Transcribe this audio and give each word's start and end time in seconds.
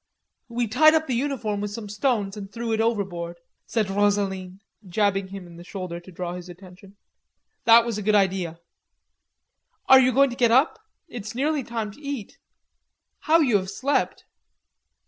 "We 0.49 0.67
tied 0.67 0.95
up 0.95 1.05
the 1.05 1.13
uniform 1.13 1.61
with 1.61 1.69
some 1.69 1.87
stones, 1.87 2.35
and 2.35 2.51
threw 2.51 2.71
it 2.71 2.81
overboard," 2.81 3.37
said 3.67 3.87
Rosaline, 3.87 4.59
jabbing 4.87 5.27
him 5.27 5.45
in 5.45 5.57
the 5.57 5.63
shoulder 5.63 5.99
to 5.99 6.11
draw 6.11 6.33
his 6.33 6.49
attention. 6.49 6.95
"That 7.65 7.85
was 7.85 7.99
a 7.99 8.01
good 8.01 8.15
idea." 8.15 8.59
"Are 9.87 9.99
you 9.99 10.11
going 10.11 10.31
to 10.31 10.35
get 10.35 10.49
up? 10.49 10.79
It's 11.07 11.35
nearly 11.35 11.61
time 11.63 11.91
to 11.91 12.01
eat. 12.01 12.39
How 13.25 13.41
you 13.41 13.57
have 13.57 13.69
slept." 13.69 14.25